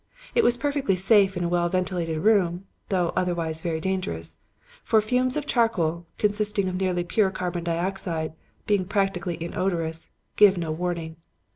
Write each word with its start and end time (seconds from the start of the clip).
It 0.33 0.43
was 0.43 0.57
perfectly 0.57 0.95
safe 0.95 1.37
in 1.37 1.43
a 1.43 1.47
well 1.47 1.69
ventilated 1.69 2.23
room, 2.23 2.65
though 2.89 3.13
otherwise 3.15 3.61
very 3.61 3.79
dangerous; 3.79 4.39
for 4.83 4.99
the 4.99 5.05
fumes 5.05 5.37
of 5.37 5.45
charcoal, 5.45 6.07
consisting 6.17 6.67
of 6.67 6.73
nearly 6.73 7.03
pure 7.03 7.29
carbon 7.29 7.63
dioxide, 7.63 8.33
being 8.65 8.85
practically 8.85 9.37
inodorous, 9.39 10.09
give 10.37 10.57
no 10.57 10.71
warning. 10.71 11.17